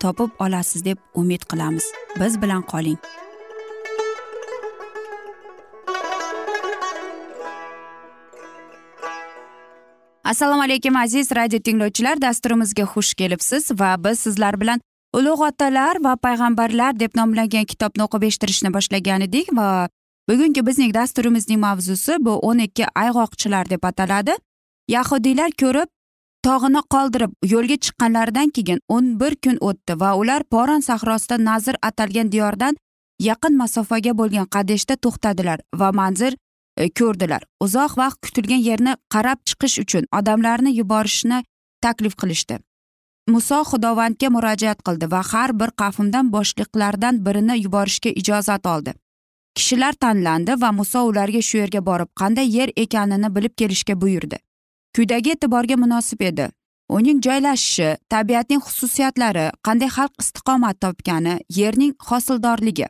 topib 0.00 0.30
olasiz 0.38 0.84
deb 0.84 0.98
umid 1.14 1.42
qilamiz. 1.50 1.84
Biz 2.20 2.42
bilan 2.42 2.62
qoling. 2.62 2.98
Assalomu 10.26 10.62
alaykum 10.62 10.96
aziz 10.96 11.30
radio 11.32 11.58
tinglovchilar. 11.58 12.20
Dasturimizga 12.20 12.82
xush 12.82 13.14
kelibsiz 13.14 13.70
va 13.80 13.94
biz 14.04 14.20
sizlar 14.20 14.60
bilan 14.60 14.80
ulug' 15.14 15.42
otalar 15.48 16.00
va 16.02 16.16
payg'ambarlar 16.16 16.98
deb 16.98 17.14
nomlangan 17.14 17.64
kitobni 17.64 18.02
o'qib 18.06 18.26
eshittirishni 18.28 18.72
boshlagan 18.74 19.22
edik 19.28 19.52
va 19.58 19.88
bugungi 20.28 20.66
bizning 20.66 20.94
dasturimizning 20.94 21.60
mavzusi 21.62 22.18
bu 22.26 22.34
o'n 22.48 22.58
ikki 22.66 22.88
ayg'oqchilar 23.02 23.70
deb 23.70 23.86
ataladi. 23.90 24.34
Yahudiylar 24.88 25.54
ko'rib 25.62 25.88
tog'ini 26.46 26.80
qoldirib 26.94 27.32
yo'lga 27.52 27.76
chiqqanlaridan 27.84 28.50
keyin 28.56 28.80
o'n 28.96 29.06
bir 29.20 29.34
kun 29.44 29.56
o'tdi 29.68 29.94
va 30.02 30.10
ular 30.20 30.42
poron 30.54 30.82
sahrosida 30.88 31.36
nazir 31.44 31.76
atalgan 31.88 32.28
diyordan 32.34 32.76
yaqin 33.28 33.56
masofaga 33.62 34.12
bo'lgan 34.20 34.46
qadeshda 34.54 34.96
to'xtadilar 35.04 35.58
va 35.80 35.88
manzir 36.00 36.36
e, 36.76 36.88
ko'rdilar. 36.98 37.42
Uzoq 37.64 37.96
vaqt 38.02 38.18
kutilgan 38.26 38.62
yerni 38.68 38.94
qarab 39.14 39.42
chiqish 39.48 39.76
uchun 39.84 40.08
odamlarni 40.18 40.76
yuborishni 40.78 41.42
taklif 41.84 42.14
qilishdi. 42.22 42.60
Muso 43.34 43.60
xudovandga 43.70 44.30
murojaat 44.36 44.86
qildi 44.86 45.10
va 45.14 45.22
har 45.32 45.50
bir 45.60 45.70
qavmdan 45.82 46.32
boshliqlardan 46.36 47.24
birini 47.26 47.60
yuborishga 47.64 48.10
ijozat 48.22 48.66
oldi. 48.74 48.94
Kishilar 49.56 49.94
tanlandi 50.02 50.60
va 50.62 50.70
muso 50.78 51.06
ularga 51.10 51.40
shu 51.48 51.62
yerga 51.62 51.86
borib 51.90 52.10
qanday 52.20 52.46
yer 52.58 52.68
ekanini 52.84 53.34
bilib 53.36 53.54
kelishga 53.60 54.00
buyurdi. 54.02 54.45
Kuydagi 54.96 55.30
e'tiborga 55.34 55.76
munosib 55.76 56.20
edi. 56.30 56.48
Uning 56.96 57.18
joylashishi 57.26 57.88
tabiatning 58.12 58.62
xususiyatlari 58.66 59.46
qanday 59.66 59.90
xalq 59.96 60.14
istiqomat 60.22 60.80
topgani 60.84 61.34
yerning 61.56 61.94
hosildorligi. 62.08 62.86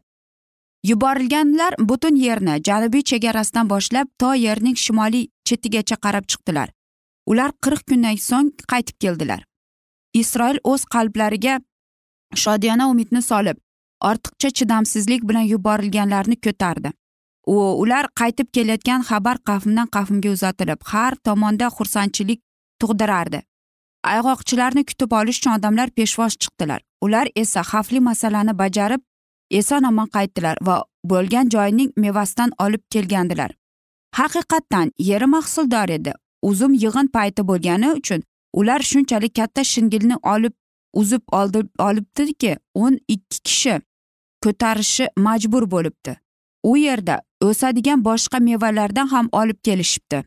Yuborilganlar 0.91 1.75
butun 1.91 2.17
yerni 2.27 2.55
janubiy 2.69 3.03
chegarasidan 3.11 3.71
boshlab 3.73 4.07
to 4.21 4.35
yerning 4.35 4.77
shimoliy 4.85 5.27
chetigacha 5.49 5.97
qarab 6.05 6.29
chiqdilar. 6.33 6.69
Ular 7.31 7.51
qirq 7.65 7.83
kundan 7.91 8.21
so'ng 8.29 8.53
qaytib 8.73 8.97
keldilar. 9.05 9.41
Isroil 10.21 10.59
o'z 10.73 10.85
qalblariga 10.95 11.55
shodiyona 12.43 12.91
umidni 12.93 13.23
solib 13.31 13.59
ortiqcha 14.11 14.51
chidamsizlik 14.59 15.23
bilan 15.29 15.47
yuborilganlarni 15.53 16.37
ko'tardi. 16.47 16.93
Ular 17.47 18.09
qaytib 18.21 18.49
kelayotgan 18.53 19.03
xabar 19.09 19.39
qavmdan 19.49 19.89
qavmga 19.97 20.31
uzatilib 20.37 20.81
har 20.93 21.15
tomonda 21.25 21.67
xursandchilik 21.77 22.41
tug'dirardi. 22.81 23.43
Ayg'oqchilarni 24.13 24.85
kutib 24.91 25.13
olish 25.21 25.39
uchun 25.41 25.53
odamlar 25.59 25.91
peshvoz 25.99 26.37
chiqdilar. 26.43 26.81
Ular 27.05 27.27
esa 27.43 27.63
xavfli 27.71 28.01
masalani 28.01 28.59
bajarib 28.59 29.03
eson 29.51 29.85
omon 29.91 30.09
qaytdilar 30.17 30.57
va 30.67 30.77
bo'lgan 31.05 31.49
joyning 31.55 31.91
mevasidan 31.97 32.51
olib 32.65 32.83
kelgandilar. 32.91 33.51
Haqiqatdan 34.19 34.93
yeri 34.99 35.27
mahsuldor 35.27 35.89
edi. 35.99 36.13
Uzum 36.43 36.75
yig'in 36.75 37.09
payti 37.17 37.43
bo'lgani 37.51 37.91
uchun 38.01 38.23
ular 38.53 38.81
shunchalik 38.91 39.35
katta 39.39 39.65
shingilni 39.65 40.17
olib 40.35 40.55
uzib 41.01 41.23
oldi 41.39 41.63
olibdiki 41.79 42.57
o'n 42.75 42.99
ikki 43.15 43.39
kishi 43.47 43.75
ko'tarishi 44.45 45.09
majbur 45.17 45.71
bo'libdi. 45.71 46.17
U 46.63 46.77
yerda 46.77 47.21
o'sadigan 47.41 48.05
boshqa 48.05 48.39
mevalardan 48.41 49.07
ham 49.07 49.29
olib 49.33 49.59
kelishibdi. 49.65 50.25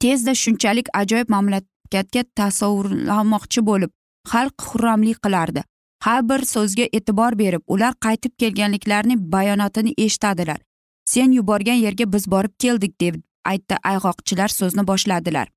Tezda 0.00 0.34
shunchalik 0.34 0.88
ajoyib 0.94 1.28
mamlakatga 1.34 2.22
tasavvurlamoqchi 2.36 3.66
bo'lib 3.70 3.90
xalq 4.32 4.56
xurramlik 4.68 5.18
qilardi. 5.24 5.62
Har 6.04 6.28
bir 6.28 6.44
so'zga 6.54 6.86
e'tibor 6.92 7.38
berib 7.38 7.62
ular 7.66 7.92
qaytib 8.04 8.32
kelganliklarini 8.40 9.16
bayonotini 9.32 9.94
eshitadilar. 9.98 10.58
Sen 11.04 11.32
yuborgan 11.32 11.78
yerga 11.84 12.12
biz 12.12 12.30
borib 12.30 12.54
keldik 12.58 13.00
deb 13.00 13.14
aytdi 13.44 13.74
ayg'oqchilar 13.90 14.48
so'zni 14.48 14.86
boshladilar. 14.86 15.48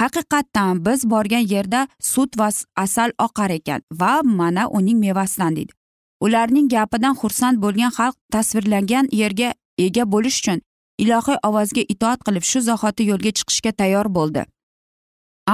Haqiqatdan 0.00 0.84
biz 0.86 1.10
borgan 1.10 1.44
yerda 1.54 1.88
sut 2.00 2.38
va 2.38 2.48
asal 2.76 3.10
oqar 3.26 3.50
ekan 3.50 3.80
va 4.00 4.22
mana 4.22 4.68
uning 4.68 4.98
mevasidan 4.98 5.56
deydi. 5.56 5.72
Ularning 6.20 6.68
gapidan 6.68 7.14
xursand 7.20 7.62
bo'lgan 7.64 7.92
xalq 7.98 8.16
tasvirlangan 8.32 9.08
yerga 9.20 9.54
ega 9.78 10.04
bo'lish 10.12 10.38
uchun 10.42 10.60
ilohiy 10.98 11.38
ovozga 11.48 11.82
itoat 11.94 12.20
qilib 12.26 12.44
shu 12.50 12.60
zahoti 12.60 13.06
yo'lga 13.10 13.30
chiqishga 13.38 13.72
tayyor 13.80 14.06
bo'ldi. 14.18 14.44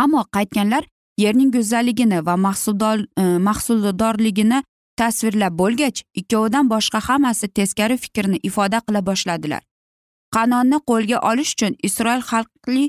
Ammo 0.03 0.23
qaytganlar 0.37 0.85
yerning 1.19 1.51
go'zalligini 1.57 2.27
va 2.27 2.35
e, 2.35 3.23
mahsuldorligini 3.49 4.63
tasvirlab 4.97 5.55
bo'lgach 5.63 6.03
ikkovidan 6.21 6.71
boshqa 6.71 7.01
hammasi 7.09 7.49
teskari 7.49 7.97
fikrni 7.97 8.39
ifoda 8.49 8.81
qila 8.87 9.01
boshladilar. 9.11 9.63
Qanonni 10.35 10.79
qo'lga 10.91 11.19
olish 11.31 11.53
uchun 11.55 11.77
isroil 11.89 12.23
xalqli 12.31 12.85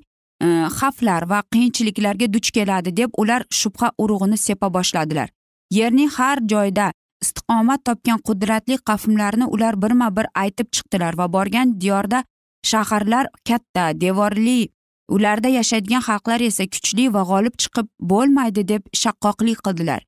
e, 0.46 0.48
xavflar 0.78 1.30
va 1.32 1.40
qiyinchiliklarga 1.54 2.28
duch 2.34 2.52
keladi 2.58 2.98
deb 2.98 3.10
ular 3.22 3.42
shubha 3.60 3.88
urug'ini 4.04 4.38
sepa 4.38 4.68
boshladilar. 4.78 5.30
Yerning 5.78 6.10
har 6.18 6.38
joyda 6.54 6.92
istiqomat 7.24 7.86
topgan 7.88 8.20
qudratli 8.28 8.78
qavmlarni 8.90 9.46
ular 9.56 9.82
birma 9.84 10.10
bir 10.18 10.28
aytib 10.44 10.68
chiqdilar 10.76 11.18
va 11.18 11.28
borgan 11.34 11.82
diyorda 11.82 12.24
shaharlar 12.72 13.26
katta 13.50 13.86
devorli 14.02 14.70
ularda 15.16 15.50
yashaydigan 15.60 16.04
xalqlar 16.08 16.42
esa 16.50 16.66
kuchli 16.74 17.06
va 17.16 17.24
g'olib 17.32 17.56
chiqib 17.62 17.88
bo'lmaydi 18.12 18.68
deb 18.72 18.84
shaqqoqlik 19.02 19.60
qildilar. 19.66 20.02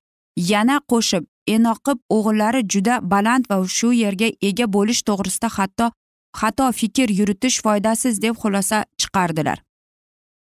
Yana 0.52 0.80
qo'shib 0.92 1.26
enoqib 1.56 2.00
o'g'illari 2.16 2.62
juda 2.74 2.96
baland 3.14 3.50
va 3.52 3.58
shu 3.78 3.92
yerga 4.04 4.30
ega 4.50 4.66
bo'lish 4.76 5.02
to'g'risida 5.10 5.50
hatto 5.58 5.92
xato 6.40 6.72
fikr 6.80 7.08
yuritish 7.20 7.58
foydasiz 7.66 8.22
deb 8.26 8.36
xulosa 8.42 8.80
chiqardilar. 9.02 9.60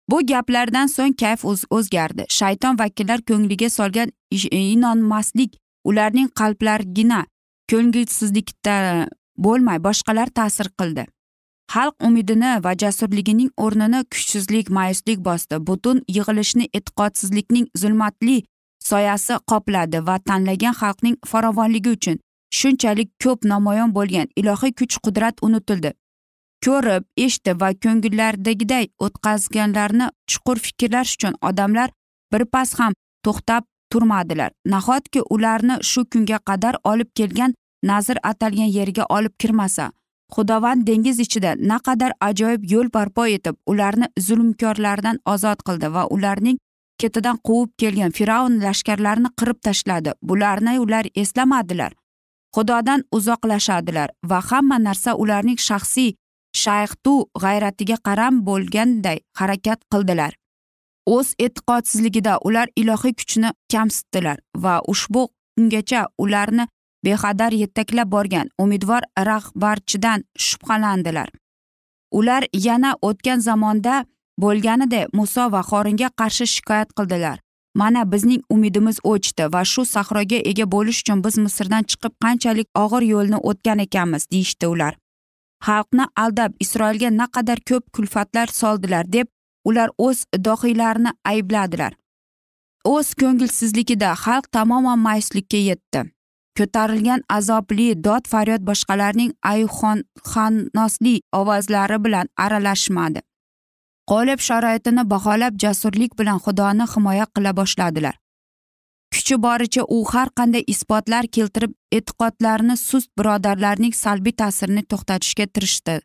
Bu 0.09 0.17
gaplardan 0.31 0.87
so'ng 0.95 1.15
kayf 1.21 1.45
o'zgardi. 1.77 2.23
Shayton 2.39 2.79
vakillar 2.81 3.19
ko'ngliga 3.29 3.69
solgan 3.69 4.09
inonmaslik 4.51 5.51
ularning 5.89 6.29
qalblarigina 6.39 7.19
ko'ngilsizlikda 7.71 8.75
bo'lmay 9.45 9.79
boshqalar 9.87 10.29
ta'sir 10.39 10.67
qildi. 10.79 11.05
Xalq 11.73 11.95
umidini 12.07 12.51
va 12.65 12.71
jasurligining 12.81 13.49
o'rnini 13.63 13.99
kuchsizlik 14.11 14.69
mayuslik 14.77 15.19
bosdi. 15.29 15.55
Butun 15.67 15.97
yig'ilishni 16.15 16.65
e'tiqodsizlikning 16.77 17.65
zulmatli 17.81 18.37
soyasi 18.89 19.39
qopladi 19.51 19.99
va 20.07 20.15
tanlagan 20.27 20.75
xalqning 20.81 21.15
farovonligi 21.31 21.89
uchun 21.97 22.17
shunchalik 22.59 23.09
ko'p 23.23 23.39
namoyon 23.53 23.93
bo'lgan 23.97 24.27
ilohiy 24.41 24.73
kuch 24.79 24.97
qudrat 25.05 25.43
unutildi. 25.47 25.91
Ko'rib 26.65 27.03
eshitib 27.25 27.61
va 27.61 27.69
ko'ngillaridagiday 27.83 28.85
o'tkazganlarni 29.05 30.07
chuqur 30.31 30.57
fikrlash 30.65 31.11
uchun 31.17 31.33
odamlar 31.49 31.89
birpas 32.31 32.73
ham 32.79 32.93
to'xtab 33.25 33.63
turmadilar. 33.91 34.51
Nahotki 34.65 35.21
ularni 35.29 35.75
shu 35.81 36.05
kunga 36.11 36.39
qadar 36.49 36.75
olib 36.83 37.09
kelgan 37.15 37.53
nazr 37.83 38.17
atalgan 38.23 38.69
yerga 38.77 39.05
olib 39.09 39.33
kirmasa? 39.39 39.91
Xudovand 40.35 40.87
dengiz 40.87 41.19
ichida 41.19 41.55
naqadar 41.55 42.11
ajoyib 42.29 42.63
yo'l 42.71 42.89
barpo 42.93 43.25
etib 43.25 43.55
ularni 43.71 44.07
zulmkorlardan 44.27 45.19
ozod 45.33 45.63
qildi 45.67 45.93
va 45.95 46.03
ularning 46.15 46.57
ketidan 47.01 47.37
quvib 47.47 47.71
kelgan 47.81 48.11
fir'avn 48.17 48.59
lashkarlarini 48.65 49.29
qirib 49.39 49.59
tashladi. 49.67 50.11
Bularni 50.21 50.79
ular 50.79 51.05
eslamadilar. 51.15 51.93
Xudodan 52.55 53.03
uzoqlashadilar 53.17 54.09
va 54.29 54.39
hamma 54.49 54.77
narsa 54.87 55.15
ularning 55.23 55.59
shaxsiy 55.67 56.11
shayxtu 56.63 57.13
g'ayratiga 57.43 57.97
qaram 58.07 58.41
bo'lganday 58.47 59.17
harakat 59.39 59.79
qildilar. 59.91 60.31
O'z 61.15 61.27
e'tiqodsizligida 61.45 62.33
ular 62.47 62.67
ilohiy 62.81 63.13
kuchni 63.19 63.49
kamsitdilar 63.71 64.37
va 64.63 64.75
ushbu 64.93 65.23
kungacha 65.57 66.01
ularni 66.23 66.67
bexadar 67.05 67.51
yetaklab 67.51 68.11
borgan 68.11 68.49
umidvor 68.63 69.01
rahbarchidan 69.29 70.23
shubhalandilar. 70.47 71.29
Ular 72.11 72.43
yana 72.53 72.91
o'tgan 73.01 73.39
zamonda 73.39 74.05
bo'lganiday 74.41 75.05
muso 75.13 75.51
va 75.51 75.61
xoringa 75.69 76.09
qarshi 76.19 76.45
shikoyat 76.55 76.89
qildilar. 76.97 77.37
Mana 77.75 78.11
bizning 78.11 78.41
umidimiz 78.49 78.97
o'chdi 79.03 79.43
va 79.53 79.61
shu 79.71 79.85
sahroga 79.85 80.39
ega 80.51 80.65
bo'lish 80.75 80.99
uchun 81.03 81.23
biz 81.25 81.35
misrdan 81.45 81.83
chiqib 81.89 82.13
qanchalik 82.23 82.67
og'ir 82.83 83.03
yo'lni 83.13 83.39
o'tgan 83.49 83.79
ekanmiz 83.85 84.23
deyishdi 84.31 84.67
ular. 84.73 84.93
Xalqni 85.67 86.05
aldab 86.23 86.51
isroilga 86.63 87.09
naqadar 87.21 87.59
ko'p 87.69 87.83
kulfatlar 87.95 88.47
soldilar 88.61 89.05
deb 89.17 89.27
ular 89.69 89.89
o'z 90.07 90.25
dohiylarini 90.47 91.11
aybladilar. 91.31 91.93
O'z 92.93 93.07
ko'ngilsizligida 93.21 94.11
xalq 94.23 94.45
tamoman 94.57 94.99
mayuslikka 95.07 95.59
yetdi. 95.69 96.03
Ko'tarilgan 96.57 97.21
azobli 97.37 97.87
dod 98.05 98.29
faryod 98.31 98.63
boshqalarning 98.69 99.31
ayxonxannosli 99.53 101.15
ovozlari 101.39 101.97
bilan 102.05 102.31
aralashmadi. 102.45 103.21
Qolib 104.11 104.39
sharoitini 104.47 105.03
baholab 105.13 105.59
jasurlik 105.63 106.15
bilan 106.19 106.39
xudoni 106.45 106.85
himoya 106.93 107.25
qila 107.35 107.51
boshladilar. 107.59 108.15
Kuchi 109.13 109.35
boricha 109.45 109.83
u 109.95 109.97
har 110.11 110.29
qanday 110.39 110.63
isbotlar 110.73 111.25
keltirib 111.35 111.73
e'tiqodlarini 111.97 112.75
sust 112.87 113.09
birodarlarning 113.19 113.93
salbiy 114.03 114.35
ta'sirini 114.41 114.83
to'xtatishga 114.91 115.45
tirishdi. 115.53 115.95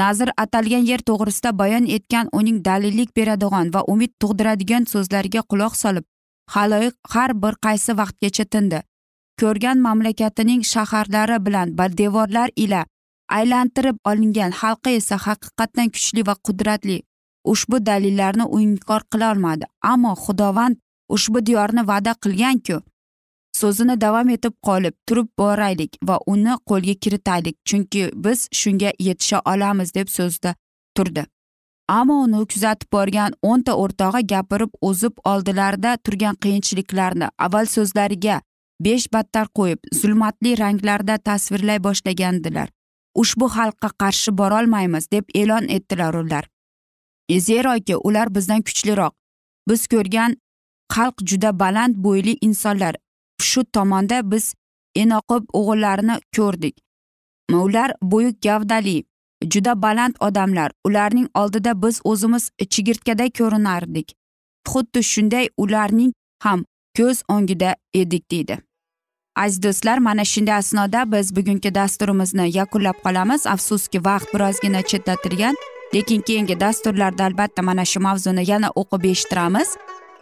Nazr 0.00 0.28
atalgan 0.44 0.84
yer 0.90 1.00
to'g'risida 1.08 1.50
bayon 1.60 1.86
etgan 1.96 2.28
uning 2.38 2.58
dalillik 2.68 3.10
beradigan 3.16 3.72
va 3.74 3.80
umid 3.92 4.12
tug'diradigan 4.20 4.84
so'zlariga 4.92 5.42
quloq 5.50 5.74
solib 5.82 6.04
haloyiq 6.54 6.94
har 7.12 7.34
bir 7.42 7.54
qaysi 7.66 7.96
vaqtgacha 8.00 8.44
tindi. 8.44 8.80
Ko'rgan 9.40 9.78
mamlakatining 9.86 10.62
shaharlari 10.72 11.38
bilan 11.46 11.68
devorlar 11.98 12.50
ila 12.56 12.86
aylantirib 13.38 13.96
olingan 14.10 14.52
xalqi 14.60 14.90
esa 15.00 15.16
haqiqatdan 15.26 15.88
kuchli 15.94 16.26
va 16.26 16.34
qudratli. 16.46 16.98
Ushbu 17.52 17.76
dalillarni 17.86 18.44
u 18.54 18.60
inkor 18.60 19.02
qilolmadi 19.12 19.64
ammo 19.92 20.12
xudovand 20.24 20.76
ushbu 21.08 21.46
diyorni 21.46 21.82
va'da 21.90 22.12
qilganku. 22.22 22.76
So'zini 23.60 23.96
davom 24.00 24.28
etib 24.36 24.54
qolib 24.68 24.94
turib 25.08 25.28
boraylik 25.40 25.96
va 26.08 26.16
uni 26.32 26.54
qo'lga 26.70 26.94
kiritaylik 27.04 27.56
chunki 27.68 28.02
biz 28.24 28.48
shunga 28.60 28.90
yetisha 29.08 29.40
olamiz 29.52 29.94
deb 29.98 30.08
so'zda 30.18 30.54
turdi. 30.96 31.24
Ammo 31.88 32.14
uni 32.26 32.42
kuzatib 32.52 32.88
borgan 32.92 33.34
o'nta 33.50 33.72
o'rtog'i 33.82 34.22
gapirib 34.32 34.72
o'zib 34.88 35.14
oldilarida 35.32 35.96
turgan 36.04 36.38
qiyinchiliklarni 36.42 37.28
avval 37.46 37.66
so'zlariga 37.76 38.40
besh 38.86 39.06
battar 39.12 39.46
qo'yib 39.58 39.80
zulmatli 40.00 40.56
ranglarda 40.62 41.18
tasvirlay 41.28 41.78
boshlagandilar. 41.86 42.68
Ushbu 43.22 43.46
xalqqa 43.56 43.90
qarshi 44.02 44.36
borolmaymiz 44.40 45.10
deb 45.14 45.24
e'lon 45.34 45.68
etdilar 45.76 46.14
ular. 46.14 46.44
Zeroki 47.46 47.96
ular 47.96 48.34
bizdan 48.34 48.62
kuchliroq. 48.62 49.14
Biz 49.68 49.86
ko'rgan 49.92 50.36
xalq 50.94 51.16
juda 51.30 51.58
baland 51.62 51.94
bo'yli 52.04 52.38
insonlar. 52.40 52.94
Shu 53.42 53.64
tomonda 53.64 54.30
biz 54.30 54.54
enoqib 54.96 55.44
o'g'illarini 55.52 56.20
ko'rdik. 56.36 56.76
Ular 57.52 57.92
buyuk 58.02 58.42
gavdali 58.42 59.04
juda 59.44 59.82
baland 59.82 60.14
odamlar. 60.20 60.72
Ularning 60.84 61.28
oldida 61.34 61.82
biz 61.82 62.00
o'zimiz 62.04 62.50
chigirtkaday 62.70 63.30
ko'rinardik. 63.30 64.14
Xuddi 64.68 65.02
shunday 65.02 65.48
ularning 65.56 66.12
ham 66.42 66.64
ko'z 66.96 67.22
o'ngida 67.28 67.76
edik 67.94 68.30
deydi. 68.30 68.58
Aziz 69.36 69.62
do'stlar 69.62 69.98
mana 69.98 70.24
shunday 70.24 70.54
asnoda 70.54 71.12
biz 71.12 71.36
bugungi 71.36 71.74
dasturimizni 71.74 72.56
yakunlab 72.58 72.98
qolamiz. 73.04 73.46
Afsuski 73.46 74.04
vaqt 74.04 74.34
birozgina 74.34 74.82
chetlatilgan 74.82 75.56
lekin 75.94 76.20
keyingi 76.20 76.60
dasturlarda 76.60 77.24
albatta 77.24 77.62
mana 77.62 77.84
shu 77.84 78.00
mavzuni 78.00 78.50
yana 78.50 78.68
o'qib 78.80 79.04
eshittiramiz. 79.10 79.76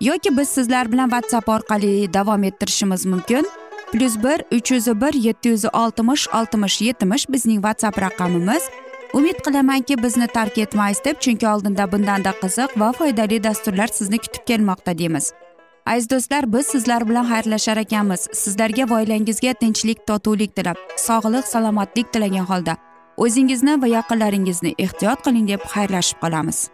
Yoki 0.05 0.37
biz 0.37 0.49
sizlar 0.49 0.93
bilan 0.93 1.11
whatsapp 1.11 1.49
orqali 1.49 2.15
davom 2.15 2.45
ettirishimiz 2.45 3.07
mumkin. 3.07 3.47
Plyus 3.93 4.17
bir 4.17 4.57
uch 4.57 4.71
yuz 4.73 4.87
bir 4.87 5.15
yetti 5.15 5.49
yuz 5.49 5.65
oltmish 5.65 6.29
oltmish 6.35 6.81
yetmish 6.81 7.29
bizning 7.29 7.61
whatsapp 7.67 8.01
raqamimiz. 8.03 8.63
Umid 9.15 9.39
qilamanki 9.45 10.03
bizni 10.03 10.27
tark 10.27 10.59
etmaysiz 10.59 11.05
deb 11.05 11.21
chunki 11.21 11.49
oldinda 11.49 11.93
bundanda 11.93 12.31
qiziq 12.43 12.69
va 12.81 12.93
foydali 12.93 13.45
dasturlar 13.45 13.87
sizni 13.87 14.19
kutib 14.19 14.45
kelmoqda 14.47 14.99
deymiz. 14.99 15.33
Aziz 15.87 16.11
do'stlar 16.11 16.53
biz 16.53 16.67
sizlar 16.67 17.09
bilan 17.09 17.25
xayrlashar 17.33 17.77
ekanmiz. 17.77 18.29
Sizlarga 18.33 18.91
va 18.91 18.95
oilangizga 18.95 19.53
tinchlik 19.53 20.07
totuvlik 20.07 20.57
tilab 20.57 20.77
sog'lik 20.97 21.47
salomatlik 21.47 22.13
tilagan 22.13 22.47
holda 22.53 22.77
o'zingizni 23.17 23.83
va 23.83 23.87
yaqinlaringizni 23.87 24.75
ehtiyot 24.79 25.19
qiling 25.25 25.49
deb 25.49 25.61
xayrlashib 25.75 26.19
qolamiz. 26.25 26.74